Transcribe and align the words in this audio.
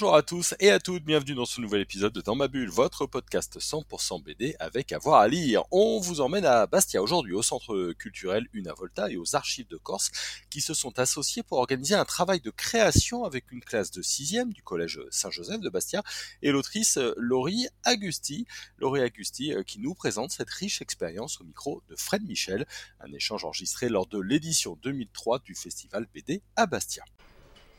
Bonjour 0.00 0.14
à 0.14 0.22
tous 0.22 0.54
et 0.60 0.70
à 0.70 0.78
toutes, 0.78 1.02
bienvenue 1.02 1.34
dans 1.34 1.44
ce 1.44 1.60
nouvel 1.60 1.80
épisode 1.80 2.12
de 2.12 2.20
Dans 2.20 2.36
ma 2.36 2.46
bulle, 2.46 2.70
votre 2.70 3.06
podcast 3.06 3.58
100% 3.58 4.22
BD 4.22 4.54
avec 4.60 4.92
avoir 4.92 5.18
à 5.18 5.26
lire. 5.26 5.64
On 5.72 5.98
vous 5.98 6.20
emmène 6.20 6.44
à 6.44 6.68
Bastia 6.68 7.02
aujourd'hui 7.02 7.32
au 7.32 7.42
centre 7.42 7.92
culturel 7.94 8.46
Una 8.52 8.72
Volta 8.74 9.10
et 9.10 9.16
aux 9.16 9.34
archives 9.34 9.66
de 9.66 9.76
Corse 9.76 10.12
qui 10.50 10.60
se 10.60 10.72
sont 10.72 11.00
associés 11.00 11.42
pour 11.42 11.58
organiser 11.58 11.96
un 11.96 12.04
travail 12.04 12.40
de 12.40 12.50
création 12.50 13.24
avec 13.24 13.50
une 13.50 13.60
classe 13.60 13.90
de 13.90 14.00
6e 14.00 14.52
du 14.52 14.62
collège 14.62 15.00
Saint-Joseph 15.10 15.60
de 15.60 15.68
Bastia 15.68 16.04
et 16.42 16.52
l'autrice 16.52 16.96
Laurie 17.16 17.66
Agusti. 17.82 18.46
Laurie 18.76 19.02
Agusti 19.02 19.52
euh, 19.52 19.64
qui 19.64 19.80
nous 19.80 19.94
présente 19.94 20.30
cette 20.30 20.50
riche 20.50 20.80
expérience 20.80 21.40
au 21.40 21.44
micro 21.44 21.82
de 21.88 21.96
Fred 21.96 22.22
Michel, 22.22 22.68
un 23.00 23.12
échange 23.12 23.44
enregistré 23.44 23.88
lors 23.88 24.06
de 24.06 24.20
l'édition 24.20 24.78
2003 24.80 25.40
du 25.40 25.56
festival 25.56 26.06
BD 26.14 26.40
à 26.54 26.66
Bastia. 26.66 27.02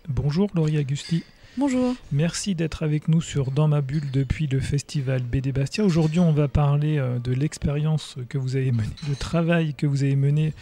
Bonjour 0.09 0.49
Laurie 0.53 0.79
Agusti. 0.79 1.23
Bonjour. 1.57 1.95
Merci 2.11 2.55
d'être 2.55 2.83
avec 2.83 3.07
nous 3.07 3.21
sur 3.21 3.51
Dans 3.51 3.67
ma 3.67 3.81
bulle 3.81 4.11
depuis 4.11 4.47
le 4.47 4.59
festival 4.59 5.21
BD 5.23 5.51
Bastia. 5.51 5.83
Aujourd'hui, 5.83 6.19
on 6.19 6.31
va 6.31 6.47
parler 6.47 6.97
euh, 6.97 7.19
de 7.19 7.33
l'expérience 7.33 8.15
que 8.29 8.37
vous 8.37 8.55
avez 8.55 8.71
menée, 8.71 8.87
le 9.09 9.15
travail 9.15 9.73
que 9.73 9.85
vous 9.85 10.03
avez 10.03 10.15
mené 10.15 10.53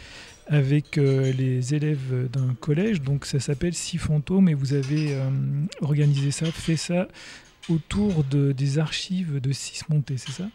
avec 0.47 0.97
euh, 0.97 1.31
les 1.33 1.75
élèves 1.75 2.29
d'un 2.31 2.55
collège. 2.59 3.01
Donc 3.01 3.25
ça 3.25 3.39
s'appelle 3.39 3.73
Six 3.73 3.97
fantômes 3.97 4.49
et 4.49 4.53
vous 4.53 4.73
avez 4.73 5.13
euh, 5.13 5.29
organisé 5.81 6.31
ça, 6.31 6.45
fait 6.47 6.77
ça 6.77 7.07
autour 7.69 8.23
de, 8.23 8.53
des 8.53 8.79
archives 8.79 9.39
de 9.41 9.51
Six 9.51 9.83
Montées, 9.89 10.17
c'est 10.17 10.31
ça? 10.31 10.45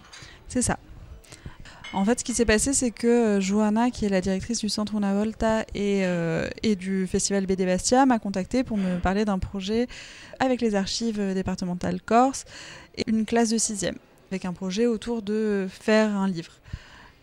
C'est 0.48 0.62
ça. 0.62 0.78
En 1.94 2.04
fait, 2.06 2.20
ce 2.20 2.24
qui 2.24 2.32
s'est 2.32 2.46
passé, 2.46 2.72
c'est 2.72 2.90
que 2.90 3.06
euh, 3.06 3.40
Johanna, 3.40 3.90
qui 3.90 4.06
est 4.06 4.08
la 4.08 4.22
directrice 4.22 4.60
du 4.60 4.68
Centre 4.70 4.94
Una 4.94 5.12
Volta 5.12 5.62
et, 5.74 6.04
euh, 6.04 6.48
et 6.62 6.74
du 6.74 7.06
Festival 7.06 7.44
BD 7.44 7.66
Bastia, 7.66 8.06
m'a 8.06 8.18
contacté 8.18 8.64
pour 8.64 8.78
me 8.78 8.98
parler 8.98 9.24
d'un 9.26 9.38
projet 9.38 9.88
avec 10.40 10.62
les 10.62 10.74
archives 10.74 11.20
départementales 11.34 12.00
Corse 12.00 12.46
et 12.96 13.04
une 13.06 13.26
classe 13.26 13.50
de 13.50 13.58
sixième, 13.58 13.96
avec 14.30 14.46
un 14.46 14.54
projet 14.54 14.86
autour 14.86 15.20
de 15.20 15.66
faire 15.70 16.16
un 16.16 16.28
livre. 16.28 16.52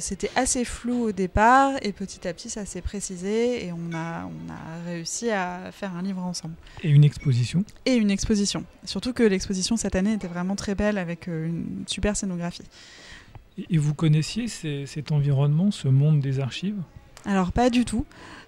C'était 0.02 0.32
assez 0.36 0.64
flou 0.64 1.08
au 1.08 1.12
départ 1.12 1.74
et 1.82 1.92
petit 1.92 2.26
à 2.26 2.34
petit 2.34 2.50
ça 2.50 2.66
s'est 2.66 2.82
précisé 2.82 3.66
et 3.66 3.74
on 3.74 3.94
a, 3.94 4.28
on 4.28 4.50
a 4.50 4.90
réussi 4.90 5.30
à 5.30 5.72
faire 5.74 5.94
un 5.94 6.02
livre 6.02 6.24
ensemble. 6.24 6.54
Et 6.84 6.90
une 6.90 7.04
exposition? 7.04 7.66
Et 7.86 7.96
une 7.96 8.10
exposition. 8.10 8.64
Surtout 8.86 9.12
que 9.12 9.24
l'exposition 9.24 9.76
cette 9.76 9.96
année 9.96 10.14
était 10.14 10.30
vraiment 10.30 10.56
très 10.56 10.74
belle 10.74 10.98
avec 10.98 11.28
euh, 11.28 11.48
une 11.48 11.84
super 11.86 12.16
scénographie. 12.16 12.64
Et 13.70 13.78
vous 13.78 13.94
connaissiez 13.94 14.48
cet 14.48 15.12
environnement, 15.12 15.72
ce 15.72 15.88
monde 15.88 16.20
des 16.20 16.40
archives? 16.40 16.78
Alors 17.26 17.52
pas 17.52 17.70
du 17.70 17.86
tout. 17.86 18.06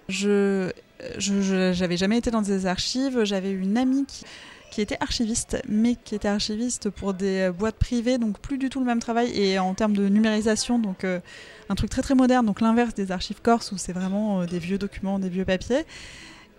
Je 0.08 0.70
j'avais 1.18 1.96
jamais 1.96 2.18
été 2.18 2.30
dans 2.30 2.42
des 2.42 2.66
archives. 2.66 3.24
J'avais 3.24 3.50
une 3.50 3.76
amie 3.76 4.04
qui, 4.06 4.24
qui, 4.70 4.80
était 4.80 4.98
archiviste, 5.00 5.60
mais 5.68 5.96
qui 5.96 6.14
était 6.14 6.28
archiviste 6.28 6.90
pour 6.90 7.12
des 7.12 7.50
boîtes 7.56 7.76
privées, 7.76 8.18
donc 8.18 8.38
plus 8.38 8.56
du 8.56 8.70
tout 8.70 8.78
le 8.78 8.86
même 8.86 9.00
travail. 9.00 9.30
Et 9.38 9.58
en 9.58 9.74
termes 9.74 9.94
de 9.94 10.08
numérisation, 10.08 10.78
donc 10.78 11.04
euh, 11.04 11.20
un 11.68 11.74
truc 11.74 11.90
très 11.90 12.02
très 12.02 12.14
moderne, 12.14 12.46
donc 12.46 12.60
l'inverse 12.60 12.94
des 12.94 13.10
archives 13.10 13.40
corse 13.42 13.72
où 13.72 13.78
c'est 13.78 13.92
vraiment 13.92 14.42
euh, 14.42 14.46
des 14.46 14.58
vieux 14.58 14.78
documents, 14.78 15.18
des 15.18 15.28
vieux 15.28 15.44
papiers. 15.44 15.84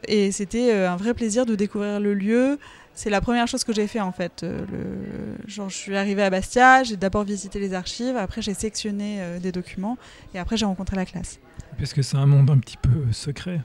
Et 0.08 0.32
c'était 0.32 0.74
euh, 0.74 0.92
un 0.92 0.96
vrai 0.96 1.14
plaisir 1.14 1.46
de 1.46 1.56
découvrir 1.56 2.00
le 2.00 2.14
lieu, 2.14 2.60
c'est 2.96 3.10
la 3.10 3.22
première 3.22 3.48
chose 3.48 3.64
que 3.64 3.74
j'ai 3.74 3.88
fait 3.88 4.00
en 4.00 4.12
fait. 4.12 4.44
Euh, 4.44 4.66
le... 4.72 5.48
Genre, 5.50 5.70
je 5.70 5.76
suis 5.76 5.96
arrivée 5.96 6.24
à 6.24 6.30
Bastia, 6.30 6.84
j'ai 6.84 6.98
d'abord 6.98 7.24
visité 7.24 7.60
les 7.60 7.74
archives, 7.74 8.18
après 8.18 8.42
j'ai 8.42 8.54
sectionné 8.54 9.18
euh, 9.20 9.40
des 9.40 9.52
documents 9.52 9.98
et 10.34 10.40
après 10.40 10.58
j'ai 10.58 10.66
rencontré 10.66 10.96
la 10.96 11.06
classe. 11.06 11.40
Parce 11.78 11.94
que 11.94 12.02
c'est 12.02 12.18
un 12.18 12.26
monde 12.26 12.50
un 12.50 12.60
petit 12.60 12.78
peu 12.78 13.12
secret. 13.12 13.62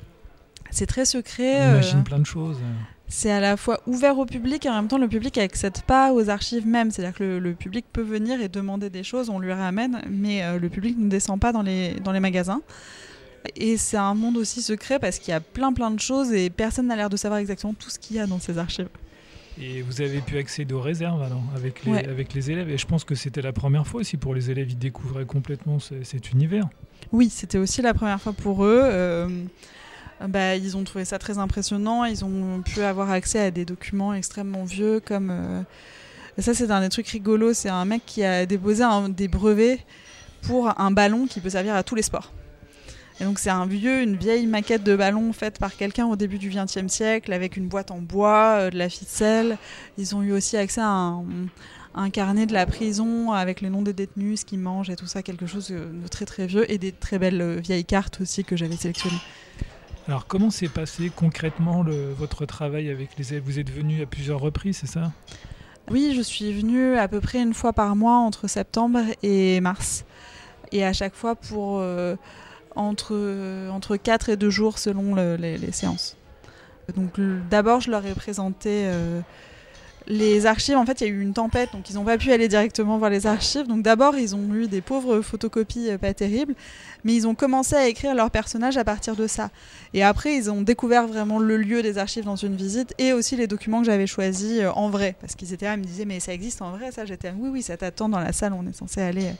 C'est 0.70 0.86
très 0.86 1.04
secret. 1.04 1.60
On 1.60 1.70
imagine 1.72 2.00
euh, 2.00 2.02
plein 2.02 2.18
de 2.18 2.26
choses. 2.26 2.58
C'est 3.06 3.30
à 3.30 3.40
la 3.40 3.56
fois 3.56 3.80
ouvert 3.86 4.18
au 4.18 4.26
public 4.26 4.66
et 4.66 4.68
en 4.68 4.74
même 4.74 4.88
temps 4.88 4.98
le 4.98 5.08
public 5.08 5.36
n'accède 5.36 5.80
pas 5.82 6.12
aux 6.12 6.28
archives 6.28 6.66
même. 6.66 6.90
C'est-à-dire 6.90 7.16
que 7.16 7.24
le, 7.24 7.38
le, 7.38 7.54
public 7.54 7.86
peut 7.90 8.02
venir 8.02 8.40
et 8.40 8.48
demander 8.48 8.90
des 8.90 9.02
choses, 9.02 9.30
on 9.30 9.38
lui 9.38 9.52
ramène, 9.52 10.02
mais 10.10 10.42
euh, 10.42 10.58
le 10.58 10.68
public 10.68 10.98
ne 10.98 11.08
descend 11.08 11.40
pas 11.40 11.52
dans 11.52 11.62
les, 11.62 11.94
dans 12.00 12.12
les 12.12 12.20
magasins. 12.20 12.60
Et 13.56 13.76
c'est 13.76 13.96
un 13.96 14.14
monde 14.14 14.36
aussi 14.36 14.60
secret 14.60 14.98
parce 14.98 15.18
qu'il 15.18 15.30
y 15.30 15.34
a 15.34 15.40
plein 15.40 15.72
plein 15.72 15.90
de 15.90 16.00
choses 16.00 16.32
et 16.32 16.50
personne 16.50 16.88
n'a 16.88 16.96
l'air 16.96 17.08
de 17.08 17.16
savoir 17.16 17.40
exactement 17.40 17.72
tout 17.72 17.88
ce 17.88 17.98
qu'il 17.98 18.16
y 18.16 18.20
a 18.20 18.26
dans 18.26 18.38
ces 18.38 18.58
archives. 18.58 18.88
Et 19.60 19.82
vous 19.82 20.00
avez 20.00 20.20
pu 20.20 20.38
accéder 20.38 20.74
aux 20.74 20.80
réserves 20.80 21.22
alors, 21.22 21.42
avec, 21.56 21.84
les, 21.84 21.92
ouais. 21.92 22.08
avec 22.08 22.32
les 22.34 22.50
élèves. 22.50 22.70
Et 22.70 22.78
je 22.78 22.86
pense 22.86 23.04
que 23.04 23.14
c'était 23.14 23.42
la 23.42 23.52
première 23.52 23.86
fois 23.86 24.00
aussi 24.00 24.16
pour 24.16 24.34
les 24.34 24.50
élèves, 24.50 24.70
ils 24.70 24.78
découvraient 24.78 25.24
complètement 25.26 25.78
ce, 25.78 26.02
cet 26.04 26.30
univers. 26.32 26.68
Oui, 27.12 27.28
c'était 27.30 27.58
aussi 27.58 27.82
la 27.82 27.94
première 27.94 28.20
fois 28.20 28.32
pour 28.32 28.64
eux. 28.64 28.80
Euh, 28.82 29.28
bah, 30.28 30.56
ils 30.56 30.76
ont 30.76 30.84
trouvé 30.84 31.04
ça 31.04 31.18
très 31.18 31.38
impressionnant. 31.38 32.04
Ils 32.04 32.24
ont 32.24 32.62
pu 32.62 32.82
avoir 32.82 33.10
accès 33.10 33.40
à 33.40 33.50
des 33.50 33.64
documents 33.64 34.14
extrêmement 34.14 34.64
vieux 34.64 35.00
comme... 35.00 35.30
Euh, 35.30 35.62
ça, 36.38 36.54
c'est 36.54 36.70
un 36.70 36.80
des 36.80 36.88
trucs 36.88 37.08
rigolos. 37.08 37.54
C'est 37.54 37.68
un 37.68 37.84
mec 37.84 38.02
qui 38.06 38.22
a 38.22 38.46
déposé 38.46 38.84
un, 38.84 39.08
des 39.08 39.26
brevets 39.26 39.80
pour 40.42 40.80
un 40.80 40.90
ballon 40.92 41.26
qui 41.26 41.40
peut 41.40 41.50
servir 41.50 41.74
à 41.74 41.82
tous 41.82 41.96
les 41.96 42.02
sports. 42.02 42.32
Et 43.20 43.24
donc 43.24 43.38
c'est 43.38 43.50
un 43.50 43.66
vieux, 43.66 44.02
une 44.02 44.16
vieille 44.16 44.46
maquette 44.46 44.84
de 44.84 44.94
ballon 44.94 45.32
faite 45.32 45.58
par 45.58 45.76
quelqu'un 45.76 46.06
au 46.06 46.14
début 46.14 46.38
du 46.38 46.50
XXe 46.50 46.86
siècle 46.86 47.32
avec 47.32 47.56
une 47.56 47.66
boîte 47.66 47.90
en 47.90 47.98
bois, 47.98 48.58
euh, 48.58 48.70
de 48.70 48.78
la 48.78 48.88
ficelle. 48.88 49.58
Ils 49.96 50.14
ont 50.14 50.22
eu 50.22 50.32
aussi 50.32 50.56
accès 50.56 50.80
à 50.80 50.88
un, 50.88 51.24
un, 51.94 52.10
carnet 52.10 52.46
de 52.46 52.52
la 52.52 52.64
prison 52.64 53.32
avec 53.32 53.60
les 53.60 53.70
noms 53.70 53.82
des 53.82 53.92
détenus, 53.92 54.40
ce 54.40 54.44
qu'ils 54.44 54.60
mangent 54.60 54.90
et 54.90 54.96
tout 54.96 55.06
ça, 55.06 55.22
quelque 55.22 55.46
chose 55.46 55.68
de 55.68 56.08
très 56.08 56.26
très 56.26 56.46
vieux 56.46 56.70
et 56.70 56.78
des 56.78 56.92
très 56.92 57.18
belles 57.18 57.58
vieilles 57.58 57.84
cartes 57.84 58.20
aussi 58.20 58.44
que 58.44 58.56
j'avais 58.56 58.76
sélectionnées. 58.76 59.20
Alors 60.06 60.26
comment 60.26 60.50
s'est 60.50 60.68
passé 60.68 61.10
concrètement 61.14 61.82
le, 61.82 62.12
votre 62.12 62.46
travail 62.46 62.88
avec 62.88 63.10
les 63.18 63.32
élèves? 63.32 63.42
Vous 63.44 63.58
êtes 63.58 63.70
venu 63.70 64.00
à 64.00 64.06
plusieurs 64.06 64.40
reprises, 64.40 64.78
c'est 64.78 64.86
ça? 64.86 65.12
Oui, 65.90 66.14
je 66.16 66.22
suis 66.22 66.52
venue 66.52 66.96
à 66.96 67.08
peu 67.08 67.20
près 67.20 67.42
une 67.42 67.52
fois 67.52 67.72
par 67.72 67.96
mois 67.96 68.16
entre 68.16 68.46
septembre 68.46 69.00
et 69.22 69.60
mars. 69.60 70.04
Et 70.70 70.84
à 70.84 70.92
chaque 70.92 71.14
fois 71.14 71.34
pour... 71.34 71.78
Euh, 71.80 72.14
entre, 72.76 73.68
entre 73.70 73.96
4 73.96 74.30
et 74.30 74.36
2 74.36 74.50
jours 74.50 74.78
selon 74.78 75.14
le, 75.14 75.36
les, 75.36 75.72
séances. 75.72 76.16
Donc 76.96 77.20
d'abord, 77.50 77.80
je 77.80 77.90
leur 77.90 78.04
ai 78.06 78.14
présenté 78.14 78.84
euh, 78.86 79.20
les 80.06 80.46
archives. 80.46 80.76
En 80.76 80.86
fait, 80.86 81.00
il 81.00 81.06
y 81.06 81.10
a 81.10 81.12
eu 81.12 81.20
une 81.20 81.34
tempête, 81.34 81.70
donc 81.72 81.90
ils 81.90 81.94
n'ont 81.94 82.04
pas 82.04 82.16
pu 82.16 82.32
aller 82.32 82.48
directement 82.48 82.98
voir 82.98 83.10
les 83.10 83.26
archives. 83.26 83.66
Donc 83.66 83.82
d'abord, 83.82 84.16
ils 84.16 84.34
ont 84.34 84.54
eu 84.54 84.66
des 84.66 84.80
pauvres 84.80 85.20
photocopies 85.20 85.90
euh, 85.90 85.98
pas 85.98 86.14
terribles, 86.14 86.54
mais 87.04 87.14
ils 87.14 87.26
ont 87.26 87.34
commencé 87.34 87.74
à 87.76 87.86
écrire 87.88 88.14
leur 88.14 88.30
personnage 88.30 88.76
à 88.78 88.84
partir 88.84 89.16
de 89.16 89.26
ça. 89.26 89.50
Et 89.92 90.02
après, 90.02 90.34
ils 90.34 90.50
ont 90.50 90.62
découvert 90.62 91.06
vraiment 91.06 91.38
le 91.38 91.58
lieu 91.58 91.82
des 91.82 91.98
archives 91.98 92.24
dans 92.24 92.36
une 92.36 92.56
visite 92.56 92.94
et 92.98 93.12
aussi 93.12 93.36
les 93.36 93.46
documents 93.46 93.80
que 93.80 93.86
j'avais 93.86 94.06
choisis 94.06 94.60
euh, 94.60 94.70
en 94.70 94.88
vrai. 94.88 95.14
Parce 95.20 95.34
qu'ils 95.34 95.52
étaient 95.52 95.66
là, 95.66 95.74
ils 95.74 95.80
me 95.80 95.84
disaient, 95.84 96.06
mais 96.06 96.20
ça 96.20 96.32
existe 96.32 96.62
en 96.62 96.70
vrai, 96.72 96.90
ça? 96.90 97.04
J'étais, 97.04 97.32
oui, 97.36 97.50
oui, 97.50 97.62
ça 97.62 97.76
t'attend 97.76 98.08
dans 98.08 98.20
la 98.20 98.32
salle, 98.32 98.54
on 98.54 98.66
est 98.66 98.76
censé 98.76 99.02
aller. 99.02 99.32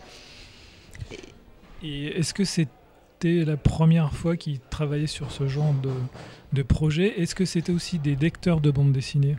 Et 1.83 2.19
est-ce 2.19 2.35
que 2.35 2.45
c'est 2.45 2.69
c'était 3.21 3.45
la 3.45 3.57
première 3.57 4.13
fois 4.13 4.37
qu'ils 4.37 4.61
travaillaient 4.61 5.09
sur 5.09 5.33
ce 5.33 5.49
genre 5.49 5.75
de, 6.53 6.63
projet. 6.63 7.21
Est-ce 7.21 7.35
que 7.35 7.45
c'était 7.45 7.73
aussi 7.73 7.99
des 7.99 8.15
lecteurs 8.15 8.61
de 8.61 8.71
bande 8.71 8.93
dessinée? 8.93 9.37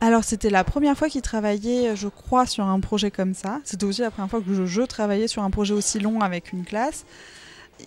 Alors 0.00 0.24
c'était 0.24 0.48
la 0.48 0.64
première 0.64 0.96
fois 0.96 1.10
qu'ils 1.10 1.22
travaillaient, 1.22 1.94
je 1.96 2.08
crois, 2.08 2.46
sur 2.46 2.64
un 2.64 2.80
projet 2.80 3.10
comme 3.10 3.34
ça. 3.34 3.60
C'était 3.64 3.84
aussi 3.84 4.00
la 4.00 4.10
première 4.10 4.30
fois 4.30 4.40
que 4.40 4.66
je, 4.66 4.82
travaillais 4.82 5.28
sur 5.28 5.42
un 5.42 5.50
projet 5.50 5.74
aussi 5.74 6.00
long 6.00 6.20
avec 6.20 6.52
une 6.52 6.64
classe. 6.64 7.04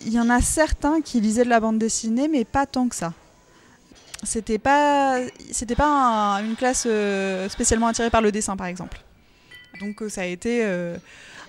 Il 0.05 0.13
y 0.13 0.19
en 0.19 0.29
a 0.29 0.39
certains 0.39 1.01
qui 1.01 1.19
lisaient 1.19 1.45
de 1.45 1.49
la 1.49 1.59
bande 1.59 1.79
dessinée, 1.79 2.27
mais 2.27 2.45
pas 2.45 2.67
tant 2.67 2.87
que 2.87 2.95
ça. 2.95 3.13
C'était 4.23 4.59
pas, 4.59 5.19
c'était 5.51 5.75
pas 5.75 5.87
un, 5.87 6.45
une 6.45 6.55
classe 6.55 6.85
euh, 6.85 7.49
spécialement 7.49 7.87
attirée 7.87 8.11
par 8.11 8.21
le 8.21 8.31
dessin, 8.31 8.55
par 8.55 8.67
exemple. 8.67 9.04
Donc 9.79 10.03
ça 10.09 10.21
a 10.21 10.25
été 10.25 10.63
euh, 10.63 10.97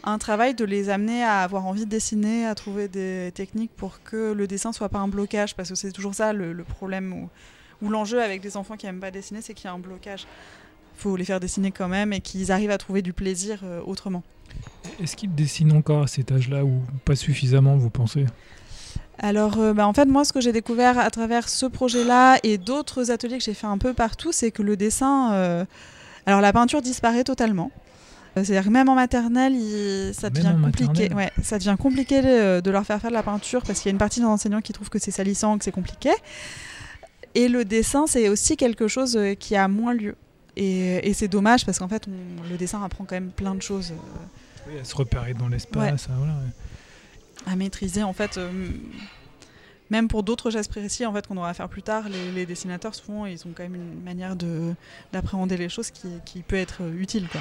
un 0.04 0.18
travail 0.18 0.54
de 0.54 0.64
les 0.64 0.88
amener 0.88 1.22
à 1.22 1.40
avoir 1.40 1.66
envie 1.66 1.84
de 1.84 1.90
dessiner, 1.90 2.46
à 2.46 2.54
trouver 2.54 2.88
des 2.88 3.32
techniques 3.34 3.72
pour 3.76 4.02
que 4.02 4.32
le 4.32 4.46
dessin 4.46 4.72
soit 4.72 4.88
pas 4.88 4.98
un 4.98 5.08
blocage, 5.08 5.54
parce 5.54 5.68
que 5.68 5.74
c'est 5.74 5.92
toujours 5.92 6.14
ça 6.14 6.32
le, 6.32 6.52
le 6.52 6.64
problème 6.64 7.12
ou, 7.12 7.28
l'enjeu 7.88 8.22
avec 8.22 8.40
des 8.40 8.56
enfants 8.56 8.76
qui 8.76 8.86
n'aiment 8.86 9.00
pas 9.00 9.10
dessiner, 9.10 9.42
c'est 9.42 9.52
qu'il 9.52 9.66
y 9.66 9.68
a 9.68 9.72
un 9.72 9.78
blocage. 9.78 10.26
Il 10.96 11.02
faut 11.02 11.16
les 11.16 11.24
faire 11.24 11.40
dessiner 11.40 11.72
quand 11.72 11.88
même 11.88 12.12
et 12.12 12.20
qu'ils 12.20 12.50
arrivent 12.50 12.70
à 12.70 12.78
trouver 12.78 13.02
du 13.02 13.12
plaisir 13.12 13.60
euh, 13.64 13.82
autrement. 13.84 14.22
Est-ce 15.00 15.14
qu'ils 15.14 15.34
dessinent 15.34 15.72
encore 15.72 16.04
à 16.04 16.06
cet 16.06 16.32
âge-là 16.32 16.64
ou 16.64 16.80
pas 17.04 17.16
suffisamment, 17.16 17.76
vous 17.76 17.90
pensez? 17.90 18.24
Alors, 19.18 19.58
euh, 19.58 19.72
bah, 19.72 19.86
en 19.86 19.92
fait, 19.92 20.06
moi, 20.06 20.24
ce 20.24 20.32
que 20.32 20.40
j'ai 20.40 20.52
découvert 20.52 20.98
à 20.98 21.10
travers 21.10 21.48
ce 21.48 21.66
projet-là 21.66 22.38
et 22.42 22.58
d'autres 22.58 23.10
ateliers 23.10 23.38
que 23.38 23.44
j'ai 23.44 23.54
fait 23.54 23.66
un 23.66 23.78
peu 23.78 23.94
partout, 23.94 24.32
c'est 24.32 24.50
que 24.50 24.62
le 24.62 24.76
dessin. 24.76 25.32
Euh... 25.32 25.64
Alors, 26.26 26.40
la 26.40 26.52
peinture 26.52 26.82
disparaît 26.82 27.24
totalement. 27.24 27.70
C'est-à-dire 28.36 28.64
que 28.64 28.68
même 28.70 28.88
en 28.90 28.94
maternelle, 28.94 29.54
il, 29.54 30.12
ça, 30.14 30.28
devient 30.28 30.54
compliqué, 30.62 31.12
ouais, 31.14 31.30
ça 31.42 31.58
devient 31.58 31.76
compliqué 31.78 32.20
de, 32.20 32.60
de, 32.60 32.70
leur 32.70 32.84
faire 32.84 33.00
faire 33.00 33.08
de 33.10 33.14
la 33.16 33.22
peinture 33.22 33.62
parce 33.62 33.80
qu'il 33.80 33.88
y 33.88 33.90
a 33.90 33.92
une 33.92 33.98
partie 33.98 34.20
des 34.20 34.26
enseignants 34.26 34.60
qui 34.60 34.74
trouvent 34.74 34.90
que 34.90 34.98
c'est 34.98 35.10
salissant, 35.10 35.56
que 35.56 35.64
c'est 35.64 35.72
compliqué. 35.72 36.10
Et 37.34 37.48
le 37.48 37.64
dessin, 37.64 38.06
c'est 38.06 38.28
aussi 38.28 38.56
quelque 38.58 38.88
chose 38.88 39.16
euh, 39.16 39.34
qui 39.34 39.56
a 39.56 39.68
moins 39.68 39.94
lieu. 39.94 40.16
Et, 40.56 41.08
et 41.08 41.12
c'est 41.14 41.28
dommage 41.28 41.64
parce 41.64 41.78
qu'en 41.78 41.88
fait, 41.88 42.06
on- 42.08 42.48
le 42.50 42.56
dessin 42.58 42.82
apprend 42.82 43.04
quand 43.04 43.14
même 43.16 43.30
plein 43.30 43.54
de 43.54 43.62
choses 43.62 43.92
euh, 43.92 44.70
Oui, 44.72 44.80
à 44.80 44.84
se 44.84 44.94
repérer 44.94 45.32
dans 45.34 45.48
l'espace. 45.48 46.06
voilà, 46.14 46.32
ouais. 46.34 47.50
à 47.52 47.56
maîtriser. 47.56 48.02
En 48.02 48.12
fait, 48.12 48.36
euh, 48.36 48.50
même 49.90 50.08
pour 50.08 50.22
d'autres 50.22 50.50
gestes 50.50 50.70
précis 50.70 51.06
en 51.06 51.12
fait, 51.14 51.26
qu'on 51.26 51.36
aura 51.38 51.50
à 51.50 51.54
faire 51.54 51.68
plus 51.68 51.82
tard, 51.82 52.08
les, 52.10 52.32
les 52.32 52.44
dessinateurs, 52.46 52.94
souvent, 52.94 53.24
ils 53.26 53.38
ont 53.46 53.50
quand 53.54 53.62
même 53.62 53.76
une 53.76 54.02
manière 54.02 54.36
de- 54.36 54.74
d'appréhender 55.12 55.56
les 55.56 55.68
choses 55.70 55.90
qui, 55.90 56.08
qui 56.26 56.42
peut 56.42 56.56
être 56.56 56.82
euh, 56.82 56.92
utile. 57.00 57.28
Quoi. 57.30 57.40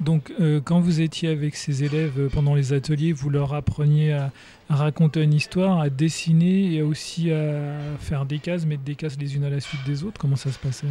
Donc, 0.00 0.32
euh, 0.40 0.60
quand 0.60 0.80
vous 0.80 1.00
étiez 1.00 1.28
avec 1.28 1.56
ces 1.56 1.82
élèves 1.82 2.18
euh, 2.18 2.28
pendant 2.28 2.54
les 2.54 2.72
ateliers, 2.72 3.12
vous 3.12 3.30
leur 3.30 3.54
appreniez 3.54 4.12
à, 4.12 4.30
raconter 4.70 5.22
une 5.22 5.32
histoire, 5.32 5.80
à 5.80 5.88
dessiner 5.88 6.74
et 6.74 6.82
aussi 6.82 7.32
à 7.32 7.72
faire 7.98 8.26
des 8.26 8.38
cases, 8.38 8.66
mettre 8.66 8.82
des 8.82 8.94
cases 8.94 9.16
les 9.18 9.34
unes 9.34 9.44
à 9.44 9.50
la 9.50 9.60
suite 9.60 9.80
des 9.86 10.04
autres. 10.04 10.20
Comment 10.20 10.36
ça 10.36 10.52
se 10.52 10.58
passait? 10.58 10.86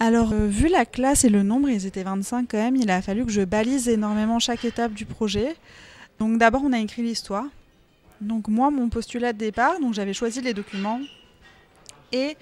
Alors, 0.00 0.32
euh, 0.32 0.48
vu 0.48 0.68
la 0.68 0.84
classe 0.84 1.24
et 1.24 1.28
le 1.28 1.44
nombre, 1.44 1.70
ils 1.70 1.86
étaient 1.86 2.02
25 2.02 2.48
quand 2.50 2.58
même, 2.58 2.74
il 2.74 2.90
a 2.90 3.00
fallu 3.00 3.24
que 3.24 3.30
je 3.30 3.42
balise 3.42 3.88
énormément 3.88 4.40
chaque 4.40 4.64
étape 4.64 4.92
du 4.92 5.06
projet. 5.06 5.54
Donc 6.18 6.38
d'abord, 6.38 6.62
on 6.64 6.72
a 6.72 6.80
écrit 6.80 7.02
l'histoire. 7.02 7.44
Donc 8.20 8.48
moi, 8.48 8.70
mon 8.70 8.88
postulat 8.88 9.32
de 9.32 9.38
départ, 9.38 9.78
donc 9.80 9.94
j'avais 9.94 10.12
choisi 10.12 10.40
les 10.40 10.54
documents. 10.54 11.00
Et 12.10 12.36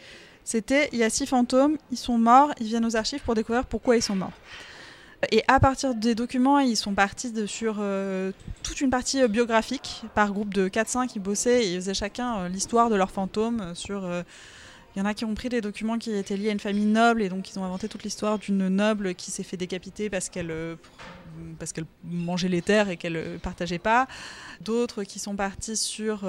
c'était, 0.45 0.89
il 0.93 0.99
y 0.99 1.05
a 1.05 1.11
six 1.11 1.27
fantômes, 1.27 1.77
ils 1.93 1.99
sont 1.99 2.19
morts, 2.19 2.53
ils 2.59 2.67
viennent 2.67 2.87
aux 2.87 2.97
archives 2.97 3.21
pour 3.21 3.35
découvrir 3.35 3.67
pourquoi 3.67 3.97
ils 3.97 4.03
sont 4.03 4.17
morts. 4.17 4.33
Et 5.31 5.45
à 5.49 5.61
partir 5.61 5.95
des 5.95 6.15
documents, 6.15 6.59
ils 6.61 6.77
sont 6.77 6.95
partis 6.95 7.47
sur 7.47 7.77
euh, 7.79 8.33
toute 8.63 8.81
une 8.81 8.89
partie 8.89 9.23
euh, 9.23 9.29
biographique 9.29 10.03
par 10.15 10.33
groupe 10.33 10.55
de 10.55 10.69
4-5 10.69 11.09
qui 11.09 11.19
bossaient 11.19 11.63
et 11.63 11.75
ils 11.75 11.77
faisaient 11.77 11.95
chacun 11.95 12.39
euh, 12.39 12.49
l'histoire 12.49 12.89
de 12.89 12.95
leur 12.95 13.11
fantôme 13.11 13.75
sur... 13.75 14.09
il 14.97 14.99
y 14.99 15.03
en 15.03 15.05
a 15.05 15.13
qui 15.13 15.27
ont 15.27 15.35
pris 15.35 15.51
des 15.51 15.61
documents 15.61 15.99
qui 15.99 16.15
étaient 16.15 16.39
liés 16.39 16.49
à 16.49 16.53
une 16.53 16.61
famille 16.61 16.87
noble 16.87 17.21
et 17.21 17.29
donc 17.29 17.51
ils 17.51 17.59
ont 17.59 17.65
inventé 17.65 17.87
toute 17.87 18.03
l'histoire 18.03 18.39
d'une 18.39 18.69
noble 18.69 19.15
qui 19.15 19.31
s'est 19.31 19.43
fait 19.43 19.59
décapiter 19.59 20.09
parce 20.09 20.31
qu'elle 20.31 20.53
parce 21.59 21.73
qu'elle 21.73 21.87
mangeait 22.03 22.49
les 22.49 22.63
terres 22.63 22.89
et 22.89 22.97
qu'elle 22.97 23.39
partageait 23.41 23.79
pas. 23.79 24.09
D'autres 24.63 25.05
qui 25.05 25.19
sont 25.19 25.37
partis 25.37 25.77
sur 25.77 26.25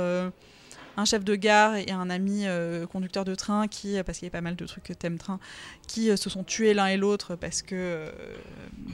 un 0.98 1.06
chef 1.06 1.24
de 1.24 1.36
gare 1.36 1.76
et 1.78 1.92
un 1.92 2.10
ami 2.10 2.42
euh, 2.46 2.86
conducteur 2.86 3.24
de 3.26 3.34
train 3.34 3.68
qui, 3.68 3.96
parce 4.06 4.18
qu'il 4.20 4.26
y 4.26 4.28
a 4.28 4.32
pas 4.32 4.42
mal 4.42 4.56
de 4.56 4.66
trucs 4.66 4.84
que 4.84 4.94
t'aimes 4.94 5.18
train, 5.18 5.40
qui 5.88 6.10
euh, 6.10 6.16
se 6.18 6.30
sont 6.30 6.44
tués 6.44 6.74
l'un 6.74 6.88
et 6.88 6.98
l'autre 6.98 7.36
parce 7.36 7.62
que 7.62 7.76
euh, 7.76 8.12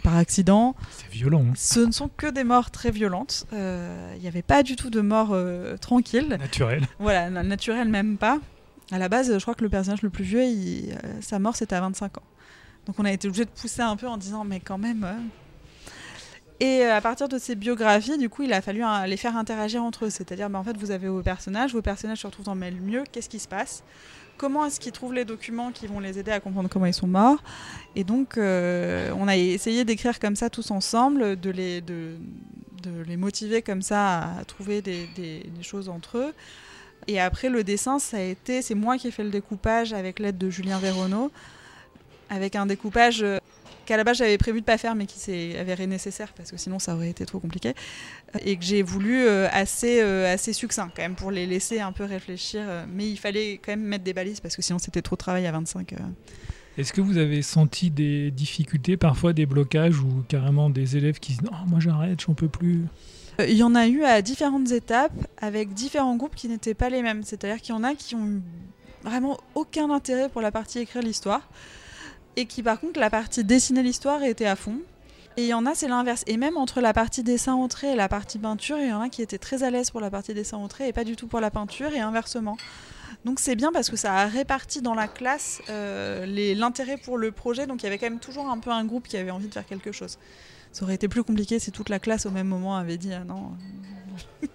par 0.03 0.15
accident. 0.15 0.75
C'est 0.91 1.09
violent. 1.09 1.43
hein. 1.49 1.53
Ce 1.55 1.79
ne 1.79 1.91
sont 1.91 2.09
que 2.09 2.27
des 2.27 2.43
morts 2.43 2.71
très 2.71 2.91
violentes. 2.91 3.45
Euh, 3.53 4.13
Il 4.15 4.21
n'y 4.21 4.27
avait 4.27 4.41
pas 4.43 4.63
du 4.63 4.75
tout 4.75 4.89
de 4.89 5.01
mort 5.01 5.29
euh, 5.31 5.75
tranquille. 5.77 6.27
Naturel. 6.39 6.87
Voilà, 6.99 7.29
na- 7.29 7.43
naturel 7.43 7.87
même 7.89 8.17
pas. 8.17 8.39
À 8.91 8.99
la 8.99 9.09
base, 9.09 9.33
je 9.35 9.41
crois 9.41 9.55
que 9.55 9.63
le 9.63 9.69
personnage 9.69 10.01
le 10.01 10.09
plus 10.09 10.23
vieux, 10.23 10.43
il- 10.45 10.93
euh, 11.03 11.19
sa 11.21 11.39
mort, 11.39 11.55
c'était 11.55 11.75
à 11.75 11.81
25 11.81 12.19
ans. 12.19 12.23
Donc 12.85 12.95
on 12.99 13.05
a 13.05 13.11
été 13.11 13.27
obligé 13.27 13.43
de 13.43 13.49
pousser 13.49 13.81
un 13.81 13.97
peu 13.97 14.07
en 14.07 14.17
disant, 14.17 14.45
mais 14.45 14.59
quand 14.61 14.77
même. 14.77 15.05
Et 16.59 16.81
euh, 16.81 16.95
à 16.95 17.01
partir 17.01 17.27
de 17.29 17.37
ces 17.37 17.55
biographies, 17.55 18.17
du 18.17 18.29
coup, 18.29 18.43
il 18.43 18.51
a 18.53 18.61
fallu 18.61 18.81
hein, 18.83 19.05
les 19.05 19.17
faire 19.17 19.37
interagir 19.37 19.83
entre 19.83 20.05
eux. 20.05 20.09
C'est-à-dire, 20.09 20.49
bah, 20.49 20.57
en 20.59 20.63
fait, 20.63 20.75
vous 20.77 20.91
avez 20.91 21.07
vos 21.07 21.21
personnages, 21.21 21.73
vos 21.73 21.81
personnages 21.83 22.19
se 22.21 22.27
retrouvent 22.27 22.45
dans 22.45 22.55
le 22.55 22.71
mieux, 22.71 23.03
qu'est-ce 23.11 23.29
qui 23.29 23.39
se 23.39 23.47
passe? 23.47 23.83
Comment 24.37 24.65
est-ce 24.65 24.79
qu'ils 24.79 24.91
trouvent 24.91 25.13
les 25.13 25.25
documents 25.25 25.71
qui 25.71 25.87
vont 25.87 25.99
les 25.99 26.19
aider 26.19 26.31
à 26.31 26.39
comprendre 26.39 26.69
comment 26.69 26.85
ils 26.85 26.93
sont 26.93 27.07
morts? 27.07 27.41
Et 27.95 28.03
donc, 28.03 28.37
euh, 28.37 29.11
on 29.17 29.27
a 29.27 29.35
essayé 29.35 29.83
d'écrire 29.83 30.19
comme 30.19 30.35
ça 30.35 30.49
tous 30.49 30.69
ensemble, 30.71 31.39
de 31.39 31.49
les, 31.49 31.81
de, 31.81 32.17
les 33.07 33.17
motiver 33.17 33.61
comme 33.61 33.81
ça 33.81 34.29
à 34.39 34.45
trouver 34.45 34.81
des, 34.81 35.07
des- 35.15 35.39
des 35.43 35.63
choses 35.63 35.89
entre 35.89 36.17
eux. 36.19 36.33
Et 37.07 37.19
après, 37.19 37.49
le 37.49 37.63
dessin, 37.63 37.99
ça 37.99 38.17
a 38.17 38.21
été, 38.21 38.61
c'est 38.61 38.75
moi 38.75 38.97
qui 38.97 39.07
ai 39.07 39.11
fait 39.11 39.23
le 39.23 39.29
découpage 39.29 39.93
avec 39.93 40.19
l'aide 40.19 40.37
de 40.37 40.49
Julien 40.49 40.77
Véronneau, 40.79 41.31
avec 42.29 42.55
un 42.55 42.65
découpage 42.65 43.23
euh, 43.23 43.37
qu'à 43.87 43.97
la 43.97 44.03
base 44.03 44.17
j'avais 44.17 44.37
prévu 44.37 44.59
de 44.61 44.65
pas 44.65 44.77
faire, 44.77 44.93
mais 44.93 45.07
qui 45.07 45.17
s'est 45.17 45.57
avéré 45.57 45.87
nécessaire 45.87 46.33
parce 46.33 46.51
que 46.51 46.57
sinon 46.57 46.77
ça 46.77 46.93
aurait 46.95 47.09
été 47.09 47.25
trop 47.25 47.39
compliqué, 47.39 47.73
et 48.45 48.55
que 48.57 48.63
j'ai 48.63 48.83
voulu 48.83 49.25
euh, 49.25 49.47
assez 49.51 50.01
euh, 50.01 50.31
assez 50.31 50.53
succinct 50.53 50.91
quand 50.95 51.01
même 51.01 51.15
pour 51.15 51.31
les 51.31 51.47
laisser 51.47 51.79
un 51.79 51.91
peu 51.91 52.03
réfléchir. 52.03 52.61
euh, 52.67 52.85
Mais 52.87 53.09
il 53.09 53.17
fallait 53.17 53.53
quand 53.53 53.71
même 53.71 53.81
mettre 53.81 54.03
des 54.03 54.13
balises 54.13 54.39
parce 54.41 54.55
que 54.55 54.61
sinon 54.61 54.77
c'était 54.77 55.01
trop 55.01 55.15
de 55.15 55.19
travail 55.19 55.47
à 55.47 55.51
25. 55.51 55.93
euh. 55.93 55.97
Est-ce 56.77 56.93
que 56.93 57.01
vous 57.01 57.17
avez 57.17 57.41
senti 57.41 57.89
des 57.89 58.29
difficultés, 58.29 58.97
parfois 58.97 59.33
des 59.33 59.47
blocages 59.47 59.99
ou 59.99 60.23
carrément 60.27 60.69
des 60.69 60.95
élèves 60.95 61.17
qui 61.19 61.31
disent 61.31 61.41
Non, 61.41 61.57
moi 61.65 61.79
j'arrête, 61.79 62.21
j'en 62.21 62.35
peux 62.35 62.49
plus? 62.49 62.83
Il 63.39 63.55
y 63.55 63.63
en 63.63 63.73
a 63.73 63.87
eu 63.87 64.03
à 64.03 64.21
différentes 64.21 64.71
étapes 64.71 65.13
avec 65.39 65.73
différents 65.73 66.15
groupes 66.15 66.35
qui 66.35 66.47
n'étaient 66.47 66.73
pas 66.75 66.89
les 66.89 67.01
mêmes. 67.01 67.23
C'est-à-dire 67.23 67.61
qu'il 67.61 67.73
y 67.73 67.77
en 67.77 67.83
a 67.83 67.95
qui 67.95 68.13
ont 68.15 68.27
eu 68.27 68.41
vraiment 69.03 69.37
aucun 69.55 69.89
intérêt 69.89 70.29
pour 70.29 70.41
la 70.41 70.51
partie 70.51 70.79
écrire 70.79 71.01
l'histoire 71.01 71.47
et 72.37 72.45
qui 72.45 72.63
par 72.63 72.79
contre 72.79 72.99
la 72.99 73.09
partie 73.09 73.43
dessiner 73.43 73.83
l'histoire 73.83 74.23
était 74.23 74.45
à 74.45 74.55
fond. 74.55 74.77
Et 75.35 75.43
il 75.43 75.47
y 75.47 75.53
en 75.53 75.65
a 75.65 75.75
c'est 75.75 75.87
l'inverse. 75.87 76.23
Et 76.27 76.37
même 76.37 76.55
entre 76.55 76.79
la 76.79 76.93
partie 76.93 77.23
dessin 77.23 77.53
entrée 77.53 77.91
et 77.91 77.95
la 77.95 78.07
partie 78.07 78.39
peinture, 78.39 78.77
il 78.79 78.87
y 78.87 78.93
en 78.93 79.01
a 79.01 79.09
qui 79.09 79.21
étaient 79.21 79.37
très 79.37 79.63
à 79.63 79.69
l'aise 79.69 79.91
pour 79.91 79.99
la 79.99 80.09
partie 80.09 80.33
dessin 80.33 80.57
entrée 80.57 80.87
et 80.87 80.93
pas 80.93 81.03
du 81.03 81.15
tout 81.15 81.27
pour 81.27 81.41
la 81.41 81.51
peinture 81.51 81.93
et 81.93 81.99
inversement. 81.99 82.57
Donc 83.25 83.39
c'est 83.39 83.55
bien 83.55 83.71
parce 83.71 83.89
que 83.89 83.95
ça 83.97 84.13
a 84.13 84.27
réparti 84.27 84.81
dans 84.81 84.93
la 84.93 85.07
classe 85.07 85.61
euh, 85.69 86.25
l'intérêt 86.55 86.97
pour 86.97 87.17
le 87.17 87.31
projet. 87.31 87.67
Donc 87.67 87.81
il 87.81 87.85
y 87.85 87.87
avait 87.87 87.97
quand 87.97 88.09
même 88.09 88.19
toujours 88.19 88.49
un 88.49 88.59
peu 88.59 88.71
un 88.71 88.85
groupe 88.85 89.07
qui 89.07 89.17
avait 89.17 89.31
envie 89.31 89.47
de 89.47 89.53
faire 89.53 89.65
quelque 89.65 89.91
chose. 89.91 90.17
Ça 90.71 90.83
aurait 90.83 90.95
été 90.95 91.07
plus 91.07 91.23
compliqué 91.23 91.59
si 91.59 91.71
toute 91.71 91.89
la 91.89 91.99
classe 91.99 92.25
au 92.25 92.31
même 92.31 92.47
moment 92.47 92.77
avait 92.77 92.97
dit 92.97 93.13
ah 93.13 93.23
non, 93.23 93.51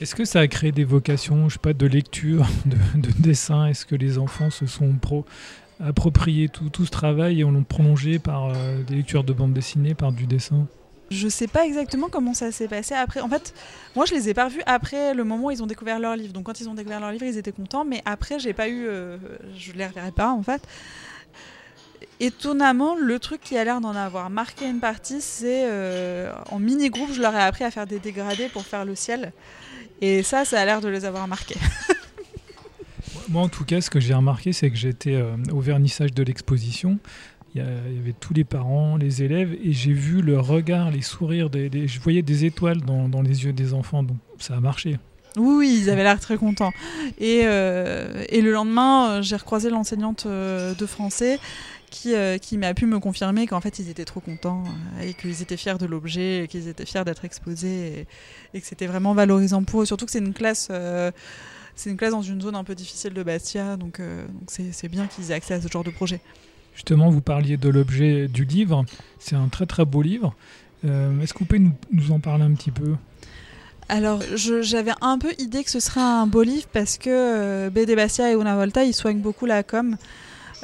Est-ce 0.00 0.14
que 0.14 0.24
ça 0.24 0.40
a 0.40 0.48
créé 0.48 0.72
des 0.72 0.84
vocations, 0.84 1.48
je 1.48 1.54
sais 1.54 1.60
pas, 1.60 1.72
de 1.72 1.86
lecture, 1.86 2.46
de, 2.66 2.76
de 3.00 3.10
dessin? 3.20 3.66
Est-ce 3.66 3.86
que 3.86 3.94
les 3.94 4.18
enfants 4.18 4.50
se 4.50 4.66
sont 4.66 4.92
pro 4.92 5.24
approprié 5.82 6.48
tout, 6.48 6.68
tout 6.70 6.86
ce 6.86 6.90
travail 6.90 7.40
et 7.40 7.44
on 7.44 7.50
l'ont 7.50 7.64
prolongé 7.64 8.18
par 8.18 8.46
euh, 8.46 8.82
des 8.82 8.96
lectures 8.96 9.24
de 9.24 9.32
bande 9.32 9.52
dessinée, 9.52 9.94
par 9.94 10.12
du 10.12 10.26
dessin 10.26 10.66
Je 11.10 11.28
sais 11.28 11.46
pas 11.46 11.66
exactement 11.66 12.08
comment 12.10 12.34
ça 12.34 12.52
s'est 12.52 12.68
passé 12.68 12.94
après. 12.94 13.20
En 13.20 13.28
fait, 13.28 13.54
moi 13.96 14.04
je 14.06 14.14
les 14.14 14.28
ai 14.28 14.34
pas 14.34 14.46
revus 14.46 14.62
après 14.66 15.14
le 15.14 15.24
moment 15.24 15.46
où 15.46 15.50
ils 15.50 15.62
ont 15.62 15.66
découvert 15.66 15.98
leur 15.98 16.16
livre. 16.16 16.32
Donc 16.32 16.44
quand 16.44 16.60
ils 16.60 16.68
ont 16.68 16.74
découvert 16.74 17.00
leur 17.00 17.12
livre, 17.12 17.24
ils 17.24 17.38
étaient 17.38 17.52
contents, 17.52 17.84
mais 17.84 18.02
après 18.04 18.38
j'ai 18.38 18.52
pas 18.52 18.68
eu, 18.68 18.86
euh, 18.86 19.16
je 19.56 19.72
les 19.72 19.86
reverrai 19.86 20.12
pas 20.12 20.30
en 20.30 20.42
fait. 20.42 20.62
Étonnamment, 22.20 22.94
le 22.94 23.18
truc 23.18 23.40
qui 23.40 23.58
a 23.58 23.64
l'air 23.64 23.80
d'en 23.80 23.94
avoir 23.96 24.30
marqué 24.30 24.68
une 24.68 24.78
partie, 24.78 25.20
c'est 25.20 25.64
euh, 25.66 26.32
en 26.50 26.60
mini 26.60 26.88
groupe, 26.88 27.12
je 27.12 27.20
leur 27.20 27.34
ai 27.34 27.42
appris 27.42 27.64
à 27.64 27.70
faire 27.72 27.86
des 27.86 27.98
dégradés 27.98 28.48
pour 28.48 28.64
faire 28.64 28.84
le 28.84 28.94
ciel. 28.94 29.32
Et 30.00 30.22
ça, 30.22 30.44
ça 30.44 30.60
a 30.60 30.64
l'air 30.64 30.80
de 30.80 30.88
les 30.88 31.04
avoir 31.04 31.26
marqués. 31.26 31.58
Moi, 33.30 33.42
en 33.42 33.48
tout 33.48 33.64
cas, 33.64 33.80
ce 33.80 33.90
que 33.90 34.00
j'ai 34.00 34.14
remarqué, 34.14 34.52
c'est 34.52 34.70
que 34.70 34.76
j'étais 34.76 35.14
euh, 35.14 35.36
au 35.52 35.60
vernissage 35.60 36.12
de 36.12 36.22
l'exposition. 36.22 36.98
Il 37.54 37.62
y, 37.62 37.64
avait 37.64 38.14
tous 38.18 38.34
les 38.34 38.42
parents, 38.42 38.96
les 38.96 39.22
élèves, 39.22 39.56
et 39.62 39.72
j'ai 39.72 39.92
vu 39.92 40.22
le 40.22 40.40
regard, 40.40 40.90
les 40.90 41.02
sourires. 41.02 41.48
Je 41.54 42.00
voyais 42.00 42.22
des 42.22 42.44
étoiles 42.44 42.80
dans, 42.80 43.22
les 43.22 43.44
yeux 43.44 43.52
des 43.52 43.74
enfants, 43.74 44.02
donc 44.02 44.16
ça 44.40 44.56
a 44.56 44.60
marché. 44.60 44.98
Oui, 45.36 45.82
ils 45.82 45.88
avaient 45.88 46.02
l'air 46.02 46.18
très 46.18 46.36
contents. 46.36 46.72
Et, 47.18 47.42
euh, 47.44 48.24
le 48.32 48.50
lendemain, 48.50 49.08
euh, 49.08 49.22
j'ai 49.22 49.36
recroisé 49.36 49.70
l'enseignante 49.70 50.26
de 50.26 50.86
français 50.86 51.38
qui, 51.92 52.14
qui 52.42 52.58
m'a 52.58 52.74
pu 52.74 52.86
me 52.86 52.98
confirmer 52.98 53.46
qu'en 53.46 53.60
fait, 53.60 53.78
ils 53.78 53.88
étaient 53.88 54.04
trop 54.04 54.18
contents 54.18 54.64
et 55.00 55.14
qu'ils 55.14 55.40
étaient 55.40 55.56
fiers 55.56 55.78
de 55.78 55.86
l'objet, 55.86 56.42
et 56.42 56.48
qu'ils 56.48 56.66
étaient 56.66 56.86
fiers 56.86 57.04
d'être 57.04 57.24
exposés 57.24 58.08
et, 58.52 58.60
que 58.60 58.66
c'était 58.66 58.88
vraiment 58.88 59.14
valorisant 59.14 59.62
pour 59.62 59.82
eux. 59.82 59.86
Surtout 59.86 60.06
que 60.06 60.12
c'est 60.12 60.18
une 60.18 60.34
classe. 60.34 60.72
C'est 61.76 61.90
une 61.90 61.96
classe 61.96 62.12
dans 62.12 62.22
une 62.22 62.40
zone 62.40 62.54
un 62.54 62.64
peu 62.64 62.74
difficile 62.74 63.12
de 63.14 63.22
Bastia, 63.22 63.76
donc 63.76 64.00
euh, 64.00 64.26
donc 64.26 64.48
c'est 64.48 64.88
bien 64.88 65.06
qu'ils 65.06 65.30
aient 65.30 65.34
accès 65.34 65.54
à 65.54 65.60
ce 65.60 65.68
genre 65.68 65.84
de 65.84 65.90
projet. 65.90 66.20
Justement, 66.74 67.08
vous 67.08 67.20
parliez 67.20 67.56
de 67.56 67.68
l'objet 67.68 68.26
du 68.26 68.44
livre. 68.44 68.84
C'est 69.18 69.36
un 69.36 69.48
très 69.48 69.66
très 69.66 69.84
beau 69.84 70.02
livre. 70.02 70.34
Euh, 70.84 71.20
Est-ce 71.20 71.32
que 71.32 71.38
vous 71.38 71.44
pouvez 71.44 71.60
nous, 71.60 71.72
nous 71.92 72.10
en 72.10 72.18
parler 72.18 72.44
un 72.44 72.52
petit 72.54 72.72
peu? 72.72 72.96
Alors, 73.88 74.20
j'avais 74.34 74.94
un 75.00 75.18
peu 75.18 75.32
idée 75.38 75.62
que 75.62 75.70
ce 75.70 75.78
serait 75.78 76.00
un 76.00 76.26
beau 76.26 76.42
livre 76.42 76.66
parce 76.72 76.98
que 76.98 77.10
euh, 77.10 77.70
BD 77.70 77.94
Bastia 77.94 78.30
et 78.30 78.34
Una 78.34 78.56
Volta, 78.56 78.82
ils 78.84 78.94
soignent 78.94 79.20
beaucoup 79.20 79.46
la 79.46 79.62
com. 79.62 79.96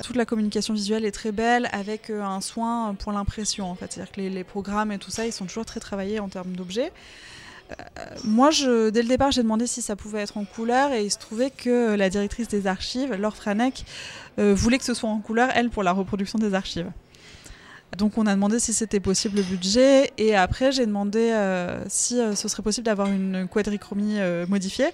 Toute 0.03 0.17
la 0.17 0.25
communication 0.25 0.73
visuelle 0.73 1.05
est 1.05 1.11
très 1.11 1.31
belle 1.31 1.69
avec 1.73 2.09
euh, 2.09 2.23
un 2.23 2.41
soin 2.41 2.95
pour 2.99 3.13
l'impression 3.13 3.71
en 3.71 3.75
fait. 3.75 3.93
C'est-à-dire 3.93 4.13
que 4.13 4.21
les, 4.21 4.31
les 4.31 4.45
programmes 4.45 4.91
et 4.93 4.99
tout 4.99 5.11
ça, 5.11 5.27
ils 5.27 5.33
sont 5.33 5.45
toujours 5.45 5.67
très 5.67 5.81
travaillés 5.81 6.19
en 6.19 6.29
termes 6.29 6.53
d'objets. 6.53 6.91
Euh, 7.71 8.05
moi, 8.25 8.51
dès 8.51 9.03
le 9.03 9.09
départ, 9.09 9.31
j'ai 9.31 9.43
demandé 9.43 9.67
si 9.67 9.83
ça 9.83 9.97
pouvait 9.97 10.21
être 10.21 10.37
en 10.37 10.45
couleur 10.45 10.93
et 10.93 11.05
il 11.05 11.11
se 11.11 11.19
trouvait 11.19 11.51
que 11.51 11.95
la 11.95 12.11
directrice 12.11 12.49
des 12.49 12.67
archives, 12.67 13.13
Laure 13.15 13.37
Franek, 13.37 13.85
euh, 14.39 14.55
voulait 14.55 14.79
que 14.79 14.85
ce 14.85 14.95
soit 14.95 15.09
en 15.09 15.21
couleur, 15.21 15.51
elle, 15.55 15.71
pour 15.71 15.83
la 15.83 15.93
reproduction 15.93 16.39
des 16.39 16.55
archives. 16.55 16.91
Donc 17.97 18.19
on 18.19 18.27
a 18.27 18.35
demandé 18.35 18.61
si 18.61 18.73
c'était 18.73 19.01
possible 19.01 19.39
le 19.39 19.43
budget 19.43 20.13
et 20.17 20.37
après 20.37 20.71
j'ai 20.71 20.87
demandé 20.87 21.33
euh, 21.33 21.83
si 21.89 22.21
ce 22.37 22.47
serait 22.47 22.63
possible 22.63 22.85
d'avoir 22.85 23.09
une 23.09 23.49
quadrichromie 23.49 24.21
modifiée 24.49 24.91